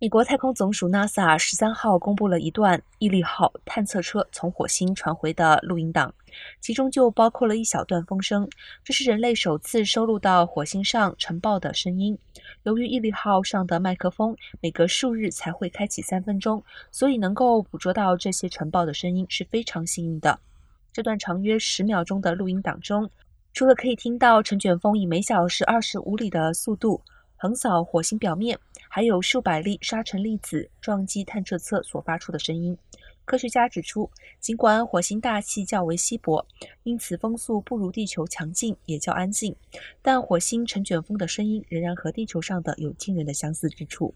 [0.00, 6.14] 美国太空总署 NASA 十三号公布了一段毅力号探测车从火星传回的录音档，
[6.60, 8.48] 其中就包括了一小段风声，
[8.84, 12.16] 这是人类首次收录到火星上晨报的声音。
[12.62, 16.62] 由于毅力号上的麦克风每隔数日才会开启三分钟，
[16.92, 20.38] 所以能够捕捉到这些晨报的声音是非常幸运的。
[20.92, 23.10] 这段长约十秒钟的录音档中，
[23.52, 27.02] 除了可以听到尘卷风以每小时二十五里的速度。
[27.40, 28.58] 横扫火星表面，
[28.88, 32.76] 还有数百粒沙尘粒子撞击探测车所发出的声音。
[33.24, 34.10] 科学家指出，
[34.40, 36.44] 尽管火星大气较为稀薄，
[36.82, 39.54] 因此风速不如地球强劲，也较安静，
[40.02, 44.12] 但火星尘卷风的声音仍然和地球上的有惊人的相似之处。